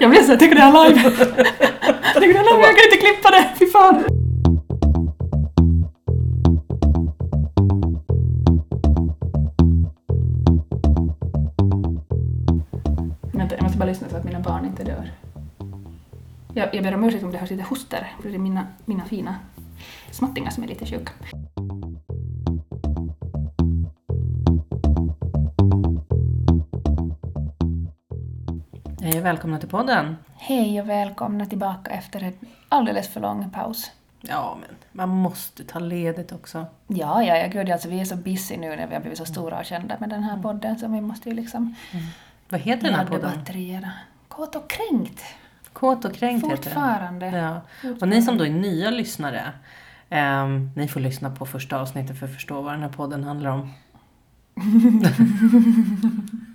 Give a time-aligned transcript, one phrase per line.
[0.00, 1.00] Jag blir så jag tycker det här live.
[2.14, 4.04] Jag det här live, jag kan inte klippa det, fy fan.
[13.32, 15.10] Vänta, jag måste bara lyssna så att mina barn inte dör.
[16.54, 19.04] Jag, jag ber om ursäkt om det hörs lite hoster, för det är mina, mina
[19.04, 19.34] fina
[20.10, 21.12] småttingar som är lite sjuka.
[29.08, 30.16] Hej och välkomna till podden.
[30.36, 32.32] Hej och välkomna tillbaka efter en
[32.68, 33.90] alldeles för lång paus.
[34.20, 36.66] Ja, men man måste ta ledigt också.
[36.86, 39.24] Ja, ja, ja, gud alltså vi är så busy nu när vi har blivit så
[39.24, 41.74] stora och kända med den här podden så vi måste ju liksom
[42.48, 43.38] Vad heter den här podden?
[43.38, 43.92] batterierna.
[44.28, 45.22] Kåt och kränkt.
[45.72, 46.64] Kåt och kränkt heter den.
[46.64, 47.26] Fortfarande.
[47.26, 47.60] Ja.
[48.00, 49.52] Och ni som då är nya lyssnare,
[50.10, 53.50] ehm, ni får lyssna på första avsnittet för att förstå vad den här podden handlar
[53.50, 53.72] om.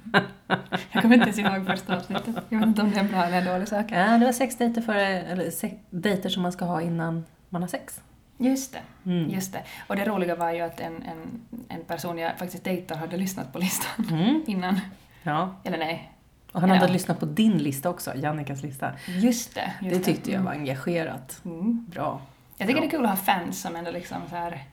[0.91, 2.35] Jag kommer inte ens ihåg första avsnittet.
[2.49, 3.85] Jag vet inte om det är en bra eller en dålig sak.
[3.89, 7.61] Ja, det var sex dejter, för, eller sex, dejter som man ska ha innan man
[7.61, 8.01] har sex.
[8.37, 9.09] Just det.
[9.11, 9.29] Mm.
[9.29, 9.61] Just det.
[9.87, 13.53] Och det roliga var ju att en, en, en person jag faktiskt dejtar hade lyssnat
[13.53, 14.41] på listan Mm.
[14.47, 14.79] innan.
[15.23, 15.55] Ja.
[15.63, 16.09] Eller nej.
[16.51, 16.91] Och han hade Ja.
[16.93, 18.91] lyssnat på din lista också, Jannikas lista.
[19.07, 19.73] Just det.
[19.81, 21.41] Just Det tyckte jag var engagerat.
[21.45, 21.85] Mm.
[21.89, 22.21] Bra.
[22.57, 24.63] Jag tycker det är kul att ha fans som ändå liksom så här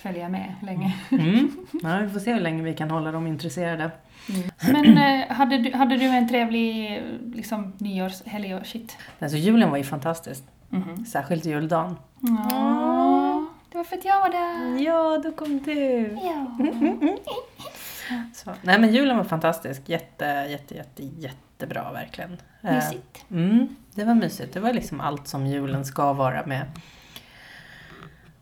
[0.00, 0.94] följer med länge.
[1.10, 1.50] Mm.
[1.82, 3.90] Ja, vi får se hur länge vi kan hålla dem intresserade.
[4.72, 7.02] Men eh, hade, du, hade du en trevlig
[7.34, 8.96] liksom, nyårshelg och shit?
[9.18, 10.44] Alltså julen var ju fantastisk.
[10.68, 11.04] Mhm.
[11.04, 11.96] Särskilt juldagen.
[12.20, 14.84] Ja, det var för att jag var där.
[14.84, 16.18] Ja, då kom du.
[16.22, 16.56] Ja.
[18.34, 19.82] Så, nej men julen var fantastisk.
[19.88, 22.36] Jätte, jätte, jätte, jättebra verkligen.
[22.62, 23.24] Eh, Mysigt.
[23.30, 24.52] Mm, det var mysigt.
[24.54, 26.66] Det var liksom allt som julen ska vara med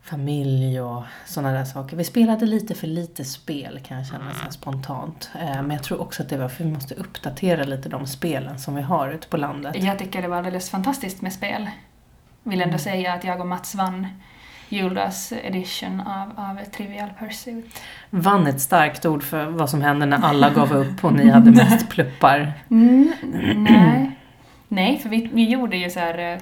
[0.09, 1.97] familj och sådana där saker.
[1.97, 5.31] Vi spelade lite för lite spel kan jag känna så spontant.
[5.41, 8.59] Eh, Men jag tror också att det var för vi måste uppdatera lite de spelen
[8.59, 9.75] som vi har ute på landet.
[9.83, 11.69] Jag tycker det var alldeles fantastiskt med spel.
[12.43, 14.07] Vill ändå säga att jag och Mats vann
[14.69, 17.81] juldags edition av, av Trivial Pursuit.
[18.09, 21.51] Vann ett starkt ord för vad som hände när alla gav upp och ni hade
[21.65, 22.53] mest pluppar.
[22.69, 23.13] Mm,
[23.55, 24.11] nej.
[24.67, 26.39] Nej, för vi, vi gjorde ju så här eh,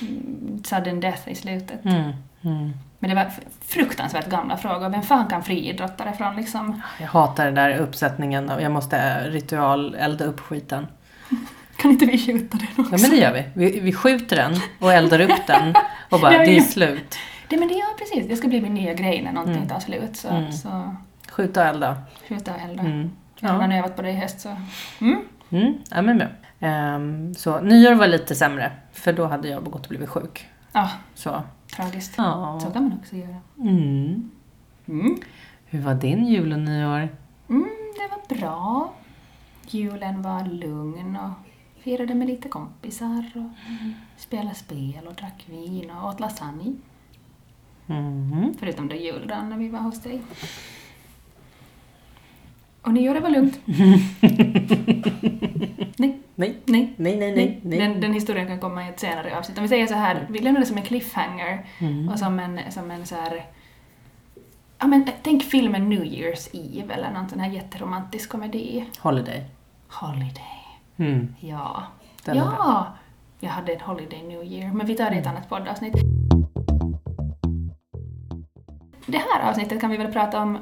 [0.00, 1.84] mm, sudden death i slutet.
[1.84, 2.12] Mm,
[2.44, 2.72] mm.
[2.98, 3.30] Men det var
[3.66, 4.88] fruktansvärt gamla frågor.
[4.88, 6.82] Vem fan kan friidrottare från liksom?
[7.00, 10.86] Jag hatar den där uppsättningen och jag måste ritual elda upp skiten.
[11.76, 12.94] Kan inte vi skjuta den också?
[12.94, 13.44] Ja men det gör vi.
[13.54, 15.74] Vi, vi skjuter den och eldar upp den
[16.10, 17.16] och bara, det är slut.
[17.48, 18.28] Det, men det, ja, precis.
[18.28, 19.68] Det ska bli min nya grej när någonting Mm.
[19.68, 20.16] tar slut.
[20.16, 20.52] Så, Mm.
[20.52, 20.96] så
[21.30, 21.96] Skjuta och elda.
[22.28, 22.82] skjuta och elda.
[22.82, 23.10] Mm.
[23.40, 23.78] Jag har Ja.
[23.78, 24.56] övat på det i höst så...
[25.00, 25.20] Mm.
[25.50, 25.74] Mm.
[25.90, 26.26] ja men bra.
[26.60, 30.48] Ehm, så nyår var lite sämre, för då hade jag gått och blivit sjuk.
[30.72, 31.42] Ja, Så.
[31.76, 32.14] Tragiskt.
[32.16, 32.60] Ja.
[32.62, 33.36] Så kan man också göra.
[33.60, 34.30] Mm.
[34.86, 35.16] Mm.
[35.64, 37.08] Hur var din jul och nyår?
[37.48, 38.92] Mm, det var bra.
[39.68, 41.30] Julen var lugn och
[41.82, 43.50] firade med lite kompisar och
[44.16, 46.72] spelade spel och drack vin och åt lasagne.
[47.86, 48.54] Mm.
[48.58, 50.22] Förutom då juldagen när vi var hos dig.
[52.84, 53.60] Och nyåret var lugnt.
[55.96, 56.56] nej, Nej.
[56.64, 56.94] nej.
[56.96, 57.60] Nej, nej, nej.
[57.62, 57.78] nej.
[57.78, 59.58] Den, den historien kan komma i ett senare avsnitt.
[59.58, 62.08] Om vi säger så här, vi lämnar det som en cliffhanger Mm.
[62.08, 63.44] och som en, som en så här...
[64.78, 68.84] Ja men tänk filmen New Year's Eve eller någon sån här jätteromantisk komedi.
[68.98, 69.44] Holiday.
[69.88, 70.64] Holiday.
[70.96, 71.34] Mm.
[71.40, 71.82] Ja.
[72.24, 72.86] Den ja!
[73.40, 75.94] Jag hade en Holiday New Year, men vi tar det i ett annat poddavsnitt.
[79.06, 80.58] Det här avsnittet kan vi väl prata om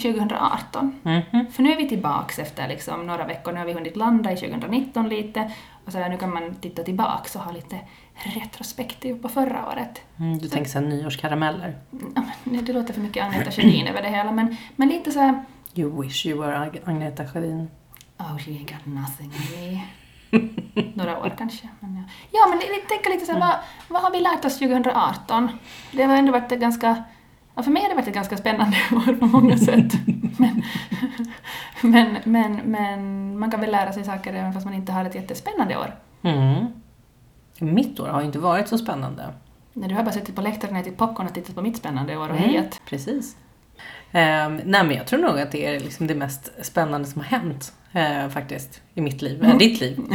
[0.00, 1.00] 2018.
[1.02, 1.46] Mhm.
[1.52, 4.36] För nu är vi tillbaks efter liksom några veckor, nu har vi hunnit landa i
[4.36, 5.52] 2019 lite
[5.84, 7.78] och så där, nu kan man titta tillbaks och ha lite
[8.14, 10.02] retrospektiv på förra året.
[10.18, 11.74] Mm, du tänker såhär nyårskarameller.
[12.14, 15.20] Ja, men det, låter för mycket Agneta Sjödin över det hela, men, men lite så
[15.20, 15.44] här...
[15.74, 17.70] You wish you were Ag- Agneta Sjödin.
[18.18, 19.80] Oh, she ain't got nothing on me.
[20.94, 21.68] Några år kanske.
[21.80, 22.02] Men ja.
[22.30, 23.54] ja, men tänker lite så här, vad,
[23.88, 25.48] vad har vi lärt oss 2018?
[25.92, 27.04] Det har ändå varit ganska...
[27.54, 29.92] Ja, för mig har det varit ett ganska spännande år på många sätt.
[30.38, 30.62] Men,
[31.82, 35.14] men, men, men man kan väl lära sig saker även fast man inte har ett
[35.14, 35.94] jättespännande år.
[36.22, 36.66] Mm.
[37.58, 39.24] Mitt år har ju inte varit så spännande.
[39.72, 42.16] När du har bara suttit på läktaren och ätit popcorn och tittat på mitt spännande
[42.16, 42.80] år och Mm, hejat.
[42.88, 43.36] Precis.
[44.12, 47.28] Ehm, nej men jag tror nog att det är liksom det mest spännande som har
[47.38, 49.50] hänt eh, faktiskt i mitt liv, Mm.
[49.52, 50.00] äh, ditt liv.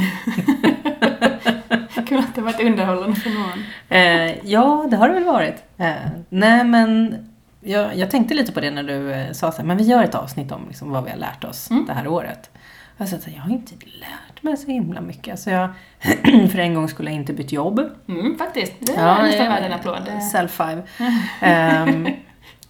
[2.08, 3.64] Kul att det varit underhållande för någon.
[3.90, 5.64] Eh, ja, det har det väl varit.
[5.78, 5.94] Eh,
[6.30, 7.18] nej men
[7.62, 10.04] jag, jag tänkte lite på det när du eh, sa så här, men vi gör
[10.04, 11.86] ett avsnitt om liksom, vad vi har lärt oss Mm.
[11.86, 12.50] det här året.
[12.98, 15.32] Jag sa jag har inte lärt mig så himla mycket.
[15.32, 15.70] Alltså jag,
[16.52, 17.82] för en gång skulle jag inte bytt jobb.
[18.08, 18.74] Mm, faktiskt.
[18.80, 20.10] Det är nästan värd en applåd.
[20.32, 20.84] Self five.
[21.42, 22.08] Ehm,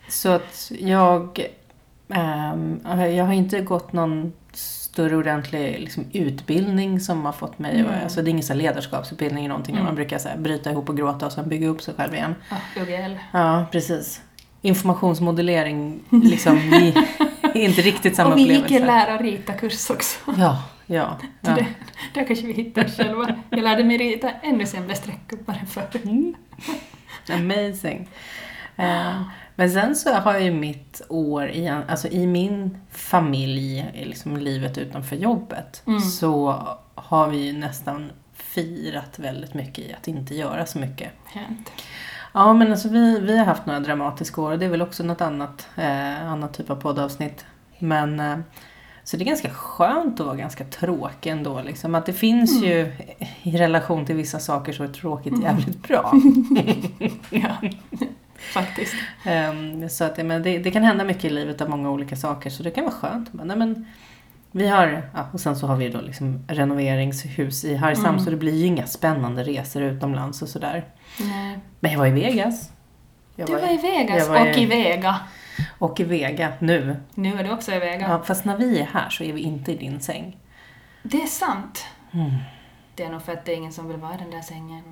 [0.07, 1.45] så att jag,
[2.09, 2.79] ehm,
[3.15, 4.33] jag har inte gått någon
[4.95, 7.91] större ordentlig liksom, utbildning som har fått mig Mm.
[8.03, 9.85] alltså det är ingen så ledarskapsutbildning eller någonting Mm.
[9.85, 12.35] man brukar så här, bryta ihop och gråta och sen bygga upp sig själv igen.
[12.49, 13.15] Ah, UGL.
[13.31, 14.21] Ja, precis.
[14.61, 16.57] Informationsmodellering, liksom,
[17.41, 18.75] är inte riktigt samma Och vi gick upplevelse.
[18.75, 20.19] en lära rita-kurs också.
[20.37, 21.17] Ja, ja.
[21.41, 21.51] Ja.
[21.55, 21.65] det,
[22.13, 23.35] där kanske vi hittar själva.
[23.49, 25.87] Jag lärde mig rita ännu sämre streckkuppar än förr.
[26.03, 26.33] Mm.
[27.29, 28.09] Amazing.
[28.75, 29.21] Eh,
[29.55, 35.15] men sen så har ju mitt år i, alltså i min familj, liksom livet utanför
[35.15, 35.99] jobbet, Mm.
[36.01, 36.63] så
[36.95, 41.11] har vi ju nästan firat väldigt mycket i att inte göra så mycket.
[41.33, 41.71] Skönt.
[42.33, 45.03] Ja, men alltså vi, vi har haft några dramatiska år och det är väl också
[45.03, 47.45] något annat, eh, annat typ av poddavsnitt.
[47.79, 48.37] Men eh,
[49.03, 51.61] så det är ganska skönt att vara ganska tråkig ändå.
[51.61, 51.95] Liksom.
[51.95, 52.69] Att det finns Mm.
[52.69, 52.91] ju
[53.43, 55.43] i relation till vissa saker så är tråkigt Mm.
[55.43, 56.11] jävligt bra.
[57.29, 57.55] Ja,
[58.53, 58.95] faktiskt.
[59.25, 62.49] Ehm, så att, men det, det kan hända mycket i livet av många olika saker
[62.49, 63.33] så det kan vara skönt.
[63.33, 63.85] Men, nej, men,
[64.51, 68.19] vi har, ja, och sen så har vi då liksom renoveringshus i Hargshamn Mm.
[68.19, 70.85] så det blir ju inga spännande resor utomlands och sådär.
[71.19, 71.59] Nej.
[71.79, 72.71] Men jag var i Vegas.
[73.35, 75.19] Jag Du var i Vegas var och i Vega.
[75.77, 76.95] och i Vega nu.
[77.15, 78.07] Nu är du också i Vega.
[78.09, 80.37] Ja, fast när vi är här så är vi inte i din säng.
[81.03, 81.85] Det är sant.
[82.13, 82.31] Mm.
[82.95, 84.83] Det är nog för att det är ingen som vill vara i den där sängen.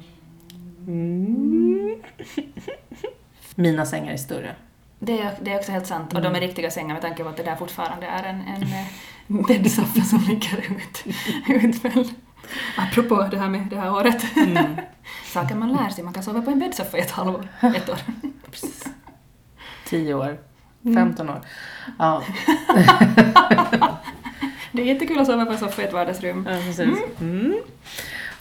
[0.87, 1.95] Mm.
[3.55, 4.55] Mina sängar är större.
[4.99, 6.13] Det är, det är också helt sant.
[6.13, 6.33] Och Mm.
[6.33, 8.85] de är riktiga sängar med tanke på att det där fortfarande är en, en eh,
[9.47, 11.03] bäddsoffa som ligger ut,
[11.63, 12.09] utfälld.
[12.77, 14.35] Apropå det här med det här året.
[14.37, 14.75] Mm.
[15.25, 16.03] Saker man lär sig.
[16.03, 17.47] Man kan sova på en bäddsoffa i ett halvår.
[17.61, 17.97] Ett år.
[18.51, 18.85] Precis.
[19.85, 20.37] 10 år.
[20.85, 20.95] Mm.
[20.95, 21.41] 15 år.
[21.99, 22.23] Ja,
[24.71, 26.47] Det är jättekul att sova på en soffa i ett vardagsrum.
[26.51, 26.99] Ja, precis.
[27.21, 27.53] Mm.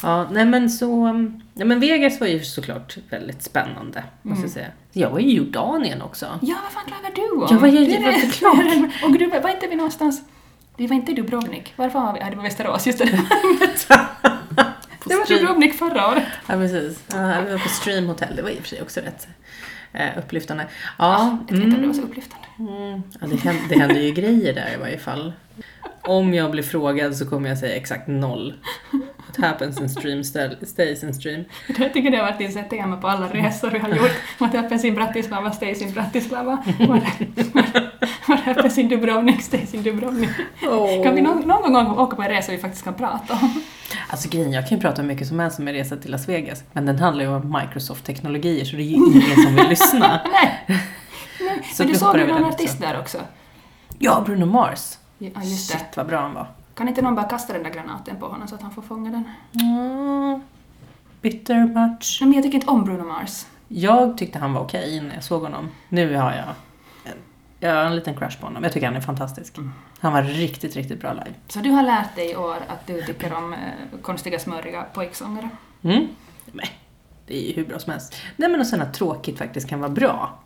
[0.03, 1.23] Ja, nej men så...
[1.55, 4.43] Ja, men Vegas var ju såklart väldigt spännande, måste Mm.
[4.43, 4.67] jag säga.
[4.93, 6.27] Jag var i Jordanien också.
[6.43, 7.49] Ja, vad fan klagar du om?
[7.51, 8.93] Ja, vad gör- Det det- förklart?
[9.05, 10.23] Och du, var inte vi någonstans...
[10.77, 11.73] Det var inte Dubrovnik.
[11.77, 12.21] Varför var vi?
[12.21, 13.05] Ja, det var Västerås, just det.
[15.07, 16.25] Det var Dubrovnik förra året.
[16.47, 17.05] Ja, precis.
[17.13, 18.37] Ja, vi var på Stream Hotel.
[18.37, 19.29] Det var i och för sig också rätt
[19.93, 20.67] eh, upplyftande.
[20.99, 21.87] Ja, Jag vet inte om det mm.
[21.89, 22.47] var så upplyftande.
[22.59, 23.03] Mm.
[23.21, 25.33] Ja, det, händer, det händer ju grejer där i varje fall.
[26.03, 28.55] Om jag blir frågad så kommer jag säga exakt noll.
[29.39, 31.45] What happens in stream sta- stays in stream.
[31.79, 34.11] Jag tycker det har varit ett tema på alla resor vi har gjort.
[34.39, 36.63] What happens in Bratislava stays in Bratislava.
[36.79, 37.03] What,
[38.27, 40.31] what happens in Dubrovnik stays in Dubrovnik.
[41.05, 43.63] Kan vi någon, någon gång åka på en resa vi faktiskt kan prata om?
[44.09, 46.29] Alltså grejen, jag kan ju prata hur mycket som helst om en resa till Las
[46.29, 46.65] Vegas.
[46.73, 50.21] Men den handlar ju om Microsoft-teknologier så det är ju ingen som vill lyssna.
[50.33, 50.65] Nej.
[51.41, 51.69] Nej.
[51.75, 53.19] Så Men du såg ju någon artist där också.
[53.99, 54.99] Ja, Bruno Mars.
[55.19, 55.79] Ja, just det.
[55.79, 56.47] Shit vad bra han var.
[56.75, 59.11] Kan inte någon bara kasta den där granaten på honom så att han får fånga
[59.11, 59.25] den?
[59.63, 60.41] Mm.
[61.21, 62.19] Bitter much.
[62.21, 63.47] Nej, men jag tycker inte om Bruno Mars.
[63.69, 65.69] Jag tyckte han var okej innan jag såg honom.
[65.89, 66.45] Nu har jag
[67.05, 67.19] en,
[67.61, 68.63] jag har en liten crush på honom.
[68.63, 69.57] Jag tycker han är fantastisk.
[69.99, 71.35] Han var riktigt, riktigt bra live.
[71.49, 73.59] Så du har lärt dig i år att du tycker om eh,
[74.03, 75.49] konstiga smöriga pojksångare.
[75.83, 76.09] Mm.
[76.53, 76.67] Men,
[77.27, 78.15] det är ju hur bra som helst.
[78.37, 80.39] Nej men och sen att tråkigt faktiskt kan vara bra.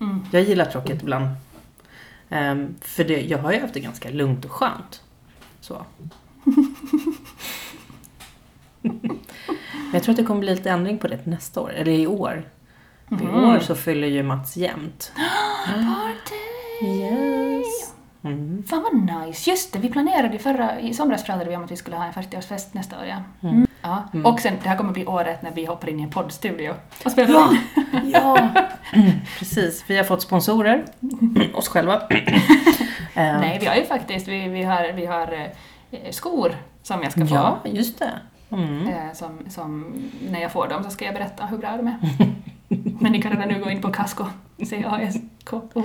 [0.00, 0.24] Mm.
[0.32, 1.26] Jag gillar tråkigt ibland.
[2.30, 5.02] Ehm, för det, jag har ju haft det ganska lugnt och skönt.
[5.66, 5.84] Så.
[8.82, 9.00] Men
[9.92, 12.48] jag tror att det kommer bli lite ändring på det nästa år, eller i år.
[13.08, 15.12] För I år så fyller ju Mats jämnt.
[15.66, 16.86] Party!
[16.90, 17.94] Yes.
[18.22, 18.62] Mm.
[18.66, 19.50] Fan vad nice!
[19.50, 22.12] Just det, vi planerade förra, i somras pratade vi om att vi skulle ha en
[22.12, 23.48] 40-årsfest nästa år, ja.
[23.48, 23.66] Mm.
[23.82, 24.08] ja.
[24.14, 24.26] Mm.
[24.26, 27.12] Och sen, det här kommer bli året när vi hoppar in i en poddstudio och
[27.12, 27.50] spelar Ja!
[27.52, 28.10] in.
[28.10, 28.48] ja.
[29.38, 30.84] Precis, vi har fått sponsorer.
[31.54, 32.02] Oss själva.
[33.16, 35.32] Ehm, Nej, vi har ju faktiskt, vi, vi har, vi har
[35.90, 37.34] eh, skor som jag ska få.
[37.34, 38.12] Ja, just det.
[38.50, 38.88] Mm.
[38.88, 39.94] Eh, som, som,
[40.30, 41.96] när jag får dem så ska jag berätta hur bra de är.
[43.00, 44.24] Men ni kan redan nu gå in på Casco,
[44.66, 45.82] C-A-S-K-O.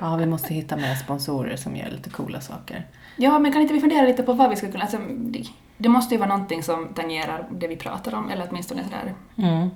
[0.00, 2.86] Ja, vi måste hitta mer sponsorer som gör lite coola saker.
[3.16, 4.82] Ja, men kan inte vi fundera lite på vad vi ska kunna...
[4.82, 5.44] Alltså, det,
[5.76, 9.14] det måste ju vara någonting som tangerar det vi pratar om, eller åtminstone sådär...
[9.36, 9.70] Mm.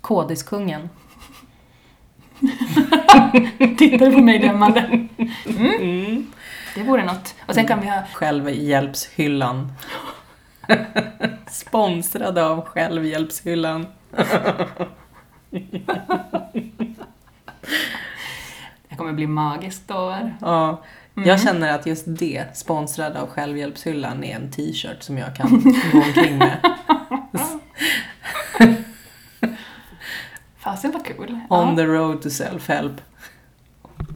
[0.00, 0.88] Kodiskungen.
[3.78, 4.80] Tittar du på mig dömande?
[4.80, 5.08] Mm,
[5.80, 6.26] Mm.
[6.74, 7.34] det vore något.
[7.46, 8.02] Och sen kan vi ha...
[8.12, 9.72] Självhjälpshyllan.
[11.50, 13.86] Sponsrad av Självhjälpshyllan.
[18.88, 20.18] Det kommer bli magiskt då.
[20.40, 20.82] Ja,
[21.16, 21.28] Mm.
[21.28, 25.98] jag känner att just det, sponsrad av Självhjälpshyllan, är en t-shirt som jag kan gå
[25.98, 26.58] omkring med.
[30.58, 31.40] Fasen vad kul.
[31.52, 31.76] On Ja.
[31.76, 32.92] the road to self-help.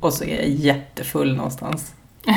[0.01, 1.95] Och så är jag jättefull någonstans.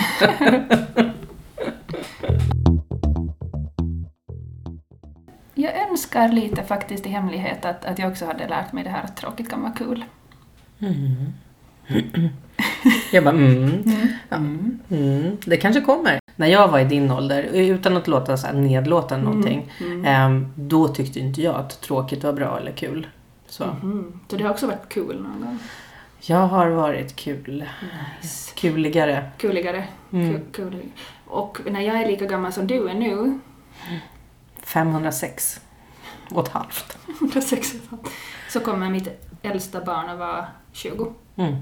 [5.53, 9.03] Jag önskar lite faktiskt i hemlighet att, att jag också hade lärt mig det här
[9.03, 10.06] att tråkigt kan vara kul.
[10.79, 11.34] Mm.
[13.12, 13.63] Jag bara, mm.
[13.63, 14.08] Mm.
[14.29, 14.36] Ja.
[14.98, 15.38] Mm.
[15.46, 16.20] Det kanske kommer.
[16.36, 20.06] när jag var i din ålder, utan att låta så här nedlåtande någonting, Mm.
[20.06, 23.08] ehm, då tyckte inte jag att tråkigt var bra eller kul.
[23.50, 24.20] Så Mhm.
[24.27, 25.60] Så det har också varit kul någon gång?
[26.22, 27.65] jag har varit kul.
[28.22, 28.51] Nice.
[28.56, 29.29] Kuligare.
[29.38, 29.88] Kuligare.
[30.12, 30.34] Mm.
[30.36, 30.82] Ku- Kul.
[31.27, 33.39] Och när jag är lika gammal som du är nu,
[34.63, 35.62] 506
[36.32, 36.98] och ett halvt.
[37.20, 37.74] 106
[38.50, 39.08] så kommer mitt
[39.41, 41.13] äldsta barn att vara 20.
[41.36, 41.56] Mm.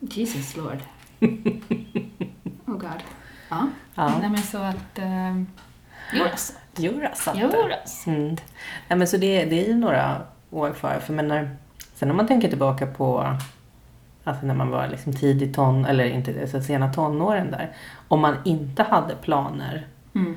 [0.00, 0.78] Jesus Lord.
[2.66, 3.02] Oh God.
[3.48, 3.66] Ja.
[3.94, 4.18] Ja.
[4.20, 4.98] Nej men så att...
[4.98, 5.42] Uh,
[6.12, 6.56] Jonas.
[6.76, 7.40] Jura satt det.
[7.40, 8.06] Jonas.
[8.06, 8.36] Mm.
[8.88, 10.16] Nej, men så det, det är ju några
[10.50, 10.98] år kvar.
[11.00, 11.56] För men när,
[11.94, 13.36] sen om man tänker tillbaka på
[14.24, 17.70] alltså när man var liksom tidig ton, eller inte så sena tonåren där.
[18.08, 20.34] Om man inte hade planer Mm.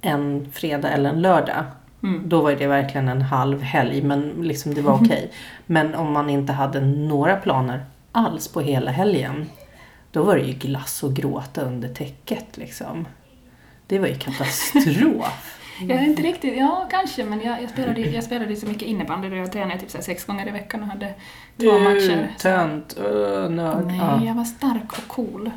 [0.00, 1.64] en fredag eller en lördag.
[2.02, 2.28] Mm.
[2.28, 5.32] Då var det verkligen en halv helg, men liksom det var okej.
[5.66, 9.46] Men om man inte hade några planer alls på hela helgen.
[10.12, 13.06] Då var det ju glass och gråta under täcket liksom.
[13.86, 15.50] Det var ju katastrof.
[15.80, 19.28] Jag är inte riktigt, ja kanske, men jag, jag, spelade, jag spelade så mycket innebandy
[19.28, 21.14] då jag tränade typ så sex gånger i veckan och hade
[21.60, 22.28] två matcher.
[22.36, 23.86] så- Tönt, öh, nörd.
[23.86, 24.24] Nej, Ja.
[24.24, 25.50] jag var stark och cool.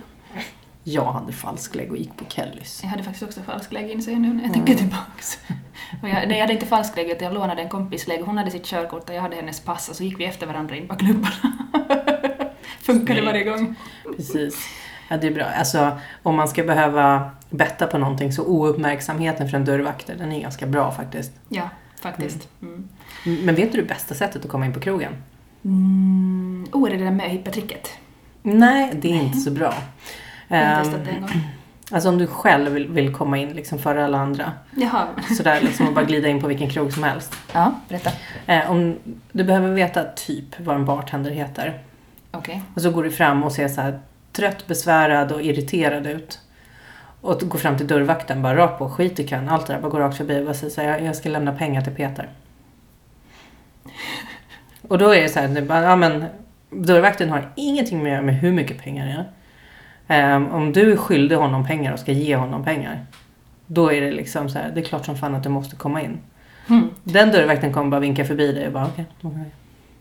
[0.84, 2.79] Jag hade falsklägg och gick på Kellys.
[2.84, 5.39] Jag hade faktiskt också falsklägg inser jag nu när jag tänker tillbaks.
[6.03, 8.22] Och jag, nej, jag hade inte falsklägg utan jag lånade en kompis lägg.
[8.22, 10.75] Hon hade sitt körkort och jag hade hennes pass och så gick vi efter varandra
[10.75, 11.57] in på klubbarna.
[12.79, 13.75] Funkade varje gång.
[14.17, 14.67] Precis.
[15.08, 15.46] Ja, det är bra.
[15.46, 20.42] Alltså, om man ska behöva betta på någonting så ouppmärksamheten för en dörrvakter, den är
[20.42, 21.32] ganska bra faktiskt.
[21.50, 21.70] Ja,
[22.02, 22.48] faktiskt.
[22.62, 22.88] Mm.
[23.46, 25.12] Men vet du det bästa sättet att komma in på krogen?
[25.66, 26.68] Mm.
[26.72, 27.90] Oh, är det det där möhippatricket?
[28.44, 29.74] Nej, det är inte så bra.
[30.48, 31.30] Jag har Ehm, testat det en gång.
[31.92, 34.52] alltså om du själv vill, vill komma in liksom före alla andra.
[34.76, 35.08] Jaha.
[35.38, 37.36] Sådär liksom och bara glida in på vilken krog som helst.
[37.54, 38.12] Ja, berätta.
[38.46, 38.96] Eh, om,
[39.32, 41.80] du behöver veta typ vad en bartender heter.
[42.32, 42.62] Okej.
[42.76, 44.00] Och så går du fram och ser så här
[44.31, 46.39] trött, besvärad och irriterad ut.
[47.22, 49.91] Och går fram till dörrvakten, bara rakt på, skit i kön, allt det där, bara
[49.91, 52.29] går rakt förbi och bara säger så här, jag, ska lämna pengar till Peter.
[54.88, 56.25] Och då är det så här, ja men
[56.69, 59.25] dörrvakten har ingenting med, med hur mycket pengar det är.
[60.07, 63.05] Ehm, om du är skyldig honom pengar och ska ge honom pengar,
[63.67, 66.01] då är det liksom så här, det är klart som fan att du måste komma
[66.01, 66.17] in.
[66.69, 66.89] Mm.
[67.03, 69.05] Den dörrvakten kommer bara vinka förbi dig och bara okej.
[69.22, 69.51] okej.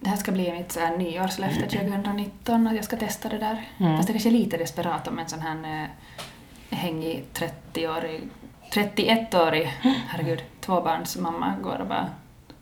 [0.00, 3.65] Det här ska bli mitt så här, nyårslöfte 2019, att jag ska testa det där.
[3.79, 3.97] Mm.
[3.97, 8.21] Fast det kanske är lite desperat om en sån här eh, hängig 30-årig,
[8.73, 9.73] 31-årig,
[10.09, 12.09] herregud, tvåbarnsmamma går och bara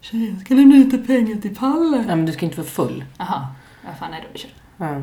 [0.01, 1.97] Tjej, jag ska lämna lite pengar till Palle.
[1.97, 3.05] Ja, men du ska inte vara full.
[3.19, 3.47] Jaha,
[3.87, 4.51] vad fan är det du kör?
[4.77, 5.03] Ja.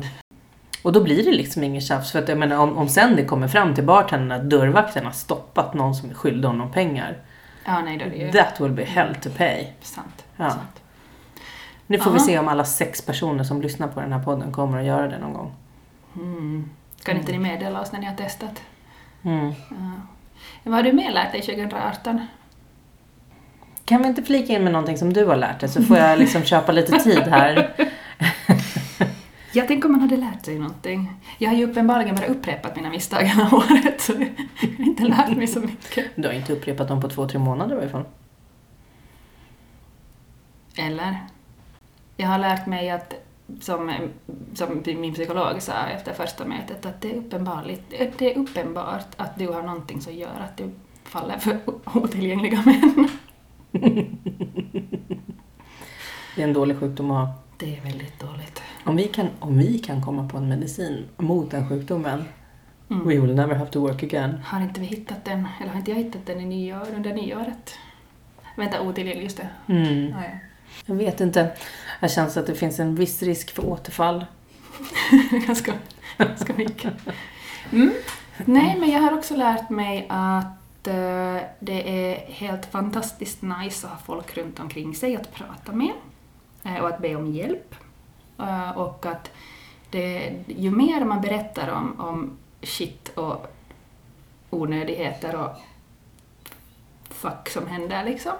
[0.82, 2.12] Och då blir det liksom ingen tjafs.
[2.12, 5.12] För att jag menar, om, om sen det kommer fram till bartendern att dörrvakten har
[5.12, 7.18] stoppat någon som är skyldig honom pengar.
[7.64, 9.66] Ja, nej då är det ju That will be hell to pay.
[9.80, 10.24] sant.
[10.36, 10.50] Ja.
[10.50, 10.81] sant.
[11.86, 12.26] Nu får vi Aha.
[12.26, 15.18] se om alla sex personer som lyssnar på den här podden kommer att göra det
[15.18, 15.52] någon gång.
[16.16, 16.70] Mm.
[17.02, 18.62] Kan inte ni meddela oss när ni har testat?
[19.22, 19.52] Mm.
[19.70, 19.92] Ja.
[20.64, 22.26] Vad har du mer lärt dig 2018?
[23.84, 26.18] Kan vi inte flika in med någonting som du har lärt dig så får jag
[26.18, 27.72] liksom köpa lite tid här.
[29.54, 31.12] Jag tänker om man hade lärt sig någonting.
[31.38, 34.18] Jag har ju uppenbarligen bara upprepat mina misstag hela året, så jag
[34.78, 36.06] har inte lärt mig så mycket.
[36.14, 38.04] Du har inte upprepat dem på två, tre månader i alla fall.
[40.76, 41.18] Eller?
[42.22, 43.14] Jag har lärt mig att,
[43.60, 43.92] som,
[44.54, 47.82] som min psykolog sa efter första mötet, att det är, uppenbarligt,
[48.18, 50.70] det är uppenbart att du har någonting som gör att du
[51.04, 51.58] faller för
[51.94, 53.08] otillgängliga män.
[56.36, 57.34] Det är en dålig sjukdom att ha.
[57.58, 58.62] Det är väldigt dåligt.
[58.84, 62.24] Om vi kan, om vi kan komma på en medicin mot den sjukdomen,
[62.90, 63.08] Mm.
[63.08, 64.38] we will never have to work again.
[64.44, 67.74] Har inte vi hittat den, eller har inte jag hittat den i nyår, under nyåret?
[68.56, 69.48] Vänta, otillgänglig, just det.
[69.66, 70.08] Mm.
[70.10, 70.38] Ja, ja.
[70.86, 71.56] Jag vet inte.
[72.00, 74.26] Jag känns att det finns en viss risk för återfall.
[75.46, 75.74] ganska,
[76.18, 76.92] ganska mycket.
[77.72, 77.92] Mm.
[78.44, 83.92] Nej, men jag har också lärt mig att eh, det är helt fantastiskt nice att
[83.92, 85.92] ha folk runt omkring sig att prata med
[86.64, 87.74] eh, och att be om hjälp.
[88.38, 89.30] Eh, och att
[89.90, 93.46] det, ju mer man berättar om, om shit och
[94.50, 95.56] onödigheter och
[97.10, 98.32] fuck som händer liksom.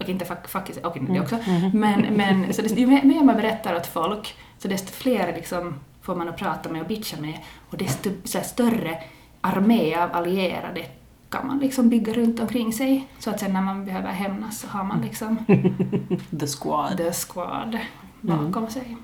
[0.00, 1.36] Och inte fuck, fuck okej, det också.
[1.72, 6.16] Men, men så det, ju mer, man berättar åt folk, så desto fler liksom får
[6.16, 7.38] man att prata med och bitcha med.
[7.70, 8.98] Och desto så här, större
[9.40, 10.84] armé av allierade
[11.28, 13.08] kan man liksom bygga runt omkring sig.
[13.18, 15.38] Så att sen när man behöver hämnas så har man liksom
[16.40, 16.96] The squad.
[16.96, 17.78] the squad
[18.20, 18.96] bakom sig.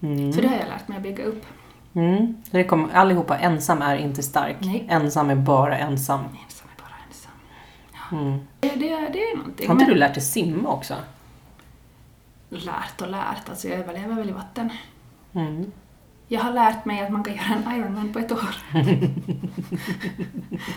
[0.00, 0.32] Mm.
[0.32, 1.44] Så det har jag lärt mig att bygga upp.
[1.94, 2.36] Mm.
[2.44, 4.56] Så det kommer, allihopa, ensam är inte stark.
[4.60, 4.86] Nej.
[4.88, 6.20] Ensam är bara ensam.
[8.12, 8.38] Mm.
[8.60, 9.66] Det, det, det är någonting.
[9.68, 10.94] Har inte Men- du lärt dig simma också?
[12.48, 14.70] Lärt och lärt, alltså jag överlever väl i vatten.
[15.32, 15.72] Mm.
[16.28, 18.56] Jag har lärt mig att man kan göra en Ironman på ett år.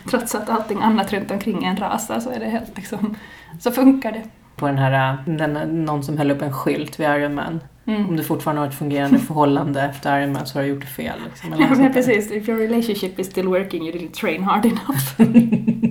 [0.10, 3.16] Trots att allting annat runt omkring en rasar så är det helt liksom,
[3.60, 4.24] så funkar det.
[4.56, 7.60] På den här, den, någon som höll upp en skylt vid Ironman.
[7.86, 8.10] Mm.
[8.10, 11.20] Om du fortfarande har ett fungerande förhållande efter Ironman så har du gjort det fel.
[11.26, 12.32] Liksom, Ja, precis.
[12.32, 15.18] If your relationship is still working you didn't train hard enough.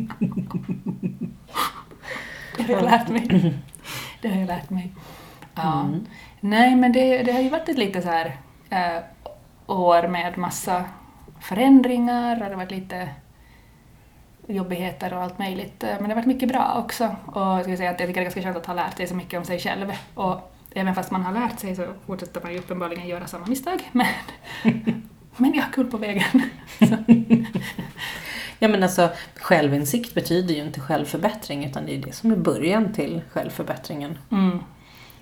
[2.68, 3.54] det har jag lärt mig.
[4.22, 4.92] Det har jag lärt mig.
[5.54, 5.80] Ja.
[5.80, 6.06] Mm.
[6.40, 8.37] Nej, men det, det har ju varit ett lite så här
[8.70, 9.02] eh,
[9.66, 10.84] år med massa
[11.40, 13.08] förändringar och det har varit lite
[14.46, 15.82] jobbigheter och allt möjligt.
[15.84, 17.16] eh, Men det har varit mycket bra också.
[17.26, 19.06] Och jag ska säga att jag tycker det är ganska skönt att ha lärt sig
[19.06, 19.92] så mycket om sig själv.
[20.14, 23.80] Och även fast man har lärt sig så fortsätter man ju uppenbarligen göra samma misstag.
[23.92, 24.06] Men,
[25.37, 26.25] men jag har kul på vägen.
[26.78, 26.96] Så.
[28.58, 32.92] Ja men alltså självinsikt betyder ju inte självförbättring utan det är det som är början
[32.92, 34.18] till självförbättringen.
[34.30, 34.58] Mm,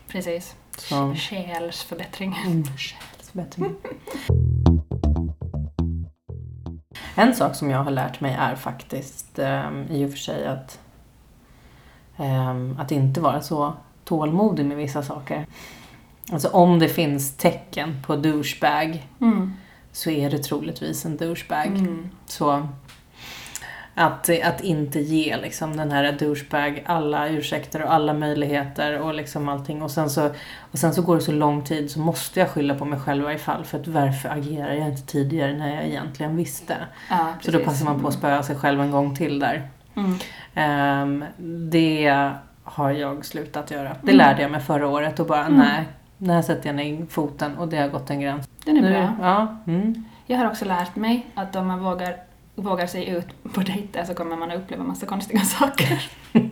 [0.08, 0.54] precis.
[0.78, 2.36] Så, Själsförbättring.
[2.46, 3.74] mm, självförbättring.
[7.14, 10.78] En sak som jag har lärt mig är faktiskt um, i och för sig att,
[12.16, 13.72] ehm, att inte vara så
[14.04, 15.46] tålmodig med vissa saker.
[16.32, 19.52] Alltså om det finns tecken på douchebag Mm.
[19.92, 21.66] så är det troligtvis en douchebag.
[21.66, 22.08] Mm.
[22.26, 22.68] Så
[23.98, 29.48] att, att inte ge liksom den här douchebag alla ursäkter och alla möjligheter och liksom
[29.48, 29.82] allting.
[29.82, 30.26] Och sen, så,
[30.72, 33.20] och sen så går det så lång tid så måste jag skylla på mig själv
[33.22, 33.64] i varje fall.
[33.64, 36.76] För att varför agerar jag inte tidigare när jag egentligen visste?
[37.10, 39.68] Ja, Så då passar man på att spöa sig själv en gång till där.
[39.96, 40.18] Mm.
[40.54, 41.24] Ehm,
[41.70, 42.30] det
[42.64, 43.88] har jag slutat göra.
[44.02, 44.16] Det Mm.
[44.16, 45.58] lärde jag mig förra året och bara Mm.
[45.58, 45.84] nej,
[46.18, 48.48] när sätter jag ner foten och det har gått en gräns.
[48.64, 49.12] Den är Nu- bra.
[49.20, 50.04] Ja, mm.
[50.26, 52.16] Jag har också lärt mig att om man vågar,
[52.56, 56.10] vågar sig ut på dejter så kommer man att uppleva massa konstiga saker.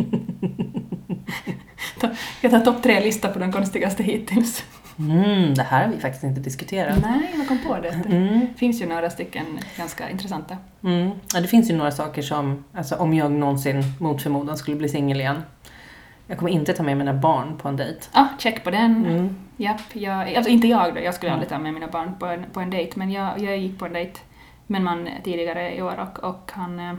[2.40, 4.64] Jag tar topp tre-lista på de konstigaste hittills.
[4.98, 6.98] Mm, det här har vi faktiskt inte diskuterat.
[7.02, 7.88] Nej, jag kom på det.
[8.06, 8.40] Mm.
[8.40, 9.44] Det finns ju några stycken
[9.76, 10.56] ganska intressanta.
[10.84, 11.10] Mm.
[11.34, 14.88] Ja, det finns ju några saker som, alltså om jag någonsin mot förmodan skulle bli
[14.88, 15.42] singel igen.
[16.26, 18.00] Jag kommer inte ta med mina barn på en dejt.
[18.12, 19.06] Ah, check på den.
[19.06, 19.36] Mm.
[19.56, 21.38] Japp, jag, alltså inte jag då, jag skulle Mm.
[21.40, 23.86] aldrig ta med mina barn på en, på en dejt, men jag, jag gick på
[23.86, 24.20] en dejt
[24.66, 26.94] med en man tidigare i år och, och han, eh,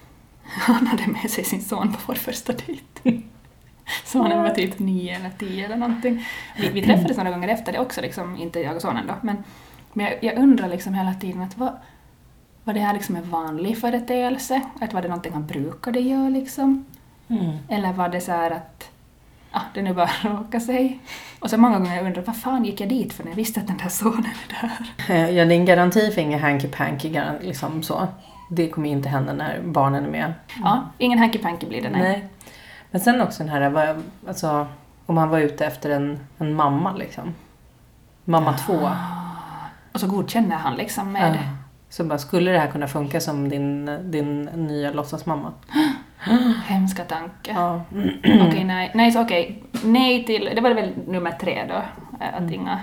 [0.44, 2.84] han hade med sig sin son på vår första dejt.
[4.04, 6.26] Sonen var typ nio eller tio eller någonting.
[6.56, 9.36] Vi, vi träffades några gånger efter det också, liksom, inte jag och sonen då, men,
[9.92, 11.72] men jag, jag undrar liksom hela tiden att vad,
[12.64, 16.84] vad det här liksom är vanlig företeelse, att var det någonting han brukade göra liksom?
[17.28, 17.56] Mm.
[17.68, 18.90] Eller var det så här att
[19.52, 20.98] ah, det nu bara råkade sig?
[21.40, 23.60] Och så många gånger jag undrat vad fan gick jag dit för när jag visste
[23.60, 25.14] att den där sonen är där?
[25.14, 28.08] Eh, Ja, det är en garanti för inga hanky-panky, garan- liksom så.
[28.50, 30.32] Det kommer ju inte hända när barnen är med.
[30.62, 32.24] Ja, ingen hanky-panky blir det, nej.
[32.90, 33.96] Men sen också den här,
[34.28, 34.66] alltså,
[35.06, 37.34] om man var ute efter en, en mamma liksom.
[38.24, 38.90] Mamma två.
[39.92, 41.34] Och så godkänner han liksom med...
[41.34, 41.40] Ja.
[41.88, 45.52] Så bara, skulle det här kunna funka som din, din nya låtsasmamma?
[46.66, 47.52] Hemska tanke.
[47.54, 47.82] Ja.
[48.48, 48.90] Okej, nej.
[48.94, 49.62] Nej, så okej.
[49.84, 50.50] Nej till...
[50.54, 51.74] Det var väl nummer tre då.
[52.24, 52.80] eh, Att inga,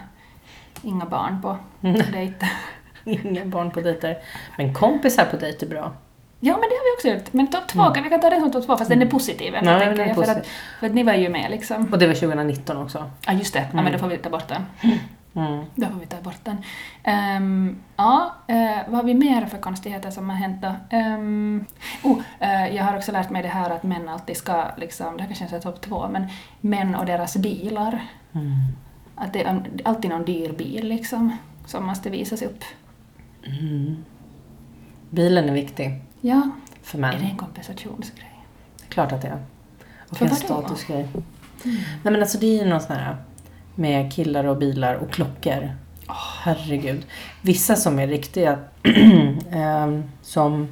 [0.81, 1.57] inga barn på
[2.11, 2.49] dejter.
[3.03, 4.17] Inga barn på dejter.
[4.57, 5.93] Men kompisar på dejt är bra.
[6.39, 7.33] Ja, men det har vi också gjort.
[7.33, 9.55] Men topp två, kan vi kan ta den som topp två, fast den är positiv
[9.55, 10.15] ändå, Ja, tänker den är jag.
[10.15, 10.51] För att, positiv.
[10.79, 11.87] för att ni var ju med liksom.
[11.91, 13.11] Och det var 2019 också.
[13.27, 13.65] Ja, just det.
[13.73, 14.65] Ja, men då får vi ta bort den.
[15.37, 15.65] Mm.
[15.75, 16.57] Då får vi ta bort den.
[17.03, 20.97] Ehm, ja, eh, vad har vi mer för konstigheter som har hänt då?
[20.97, 21.65] Um,
[22.03, 25.23] oh, eh, jag har också lärt mig det här att män alltid ska, liksom, det
[25.23, 26.27] här kanske är topp två, men
[26.61, 27.99] män och deras bilar.
[28.33, 28.51] Mm.
[29.15, 32.63] Att det är alltid någon dyr bil liksom, som måste visas upp.
[33.43, 34.05] Mm.
[35.09, 36.49] Bilen är viktig Ja,
[36.81, 37.15] för är män.
[37.19, 38.45] det en kompensationsgrej?
[38.89, 39.45] Klart att det är.
[40.09, 41.07] Och För en statusgrej.
[41.63, 43.17] Nej men alltså det är ju något sånt här
[43.77, 45.71] med killar och bilar och klockor.
[46.43, 47.05] Herregud.
[47.41, 48.59] Vissa som är riktiga,
[49.51, 50.67] ehm, som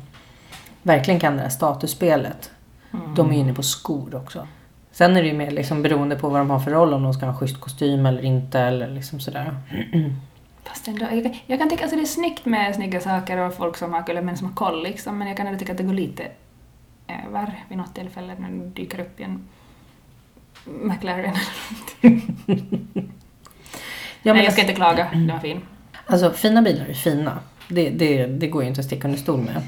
[0.84, 2.52] verkligen kan det här statusspelet.
[3.16, 4.48] De är inne på skor också.
[4.92, 7.14] Sen är det ju mer liksom beroende på vad de har för roll, om de
[7.14, 9.56] ska ha en schysst kostym eller inte eller liksom sådär.
[10.64, 13.38] Fast ändå, jag, kan- jag kan tycka att alltså det är snyggt med snygga saker
[13.38, 15.72] och folk som har, eller män som har koll liksom, men jag kan ändå tycka
[15.72, 16.28] att det går lite
[17.28, 19.48] över vid något tillfälle när det dyker upp i en
[20.66, 21.42] McLaren eller.
[24.28, 25.62] Ja, Nej, men jag ska inte klaga, den var fin.
[26.06, 27.40] Alltså fina bilar är fina.
[27.70, 29.62] Det, det, det går ju inte att sticka under stol med.